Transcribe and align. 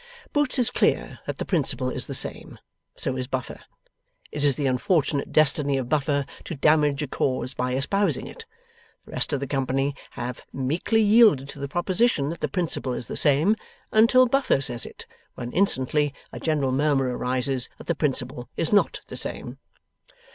Boots 0.33 0.57
is 0.57 0.71
clear 0.71 1.19
that 1.27 1.37
the 1.37 1.45
principle 1.45 1.91
is 1.91 2.07
the 2.07 2.15
same. 2.15 2.57
So 2.95 3.15
is 3.17 3.27
Buffer. 3.27 3.59
It 4.31 4.43
is 4.43 4.55
the 4.55 4.65
unfortunate 4.65 5.31
destiny 5.31 5.77
of 5.77 5.89
Buffer 5.89 6.25
to 6.45 6.55
damage 6.55 7.03
a 7.03 7.07
cause 7.07 7.53
by 7.53 7.75
espousing 7.75 8.25
it. 8.25 8.47
The 9.05 9.11
rest 9.11 9.31
of 9.31 9.39
the 9.39 9.45
company 9.45 9.95
have 10.17 10.41
meekly 10.51 11.03
yielded 11.03 11.49
to 11.49 11.59
the 11.59 11.67
proposition 11.67 12.29
that 12.29 12.39
the 12.41 12.47
principle 12.47 12.93
is 12.93 13.07
the 13.07 13.15
same, 13.15 13.55
until 13.91 14.25
Buffer 14.25 14.59
says 14.59 14.87
it 14.87 15.05
is; 15.07 15.15
when 15.35 15.51
instantly 15.51 16.15
a 16.33 16.39
general 16.39 16.71
murmur 16.71 17.15
arises 17.15 17.69
that 17.77 17.85
the 17.85 17.93
principle 17.93 18.49
is 18.57 18.73
not 18.73 19.01
the 19.07 19.17
same. 19.17 19.59